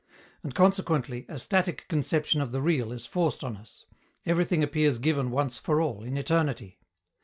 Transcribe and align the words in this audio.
And, 0.41 0.55
consequently, 0.55 1.27
a 1.29 1.37
static 1.37 1.87
conception 1.87 2.41
of 2.41 2.51
the 2.51 2.59
real 2.63 2.91
is 2.91 3.05
forced 3.05 3.43
on 3.43 3.55
us: 3.55 3.85
everything 4.25 4.63
appears 4.63 4.97
given 4.97 5.29
once 5.29 5.59
for 5.59 5.79
all, 5.79 6.01
in 6.01 6.17
eternity. 6.17 6.79